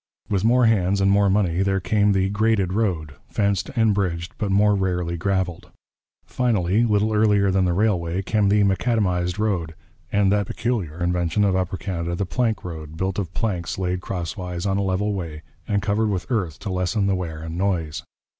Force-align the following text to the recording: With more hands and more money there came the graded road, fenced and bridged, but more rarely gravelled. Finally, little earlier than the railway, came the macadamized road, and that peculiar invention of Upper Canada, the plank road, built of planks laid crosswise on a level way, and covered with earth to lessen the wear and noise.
With 0.31 0.43
more 0.43 0.65
hands 0.65 0.99
and 0.99 1.11
more 1.11 1.29
money 1.29 1.61
there 1.61 1.79
came 1.79 2.11
the 2.11 2.27
graded 2.27 2.73
road, 2.73 3.13
fenced 3.29 3.69
and 3.75 3.93
bridged, 3.93 4.33
but 4.39 4.49
more 4.49 4.73
rarely 4.73 5.15
gravelled. 5.15 5.69
Finally, 6.25 6.85
little 6.85 7.13
earlier 7.13 7.51
than 7.51 7.65
the 7.65 7.73
railway, 7.73 8.23
came 8.23 8.49
the 8.49 8.63
macadamized 8.63 9.37
road, 9.37 9.75
and 10.11 10.31
that 10.31 10.47
peculiar 10.47 11.03
invention 11.03 11.43
of 11.43 11.55
Upper 11.55 11.77
Canada, 11.77 12.15
the 12.15 12.25
plank 12.25 12.63
road, 12.63 12.97
built 12.97 13.19
of 13.19 13.31
planks 13.35 13.77
laid 13.77 14.01
crosswise 14.01 14.65
on 14.65 14.79
a 14.79 14.81
level 14.81 15.13
way, 15.13 15.43
and 15.67 15.83
covered 15.83 16.09
with 16.09 16.25
earth 16.31 16.57
to 16.61 16.71
lessen 16.71 17.05
the 17.05 17.13
wear 17.13 17.39
and 17.43 17.55
noise. 17.55 18.01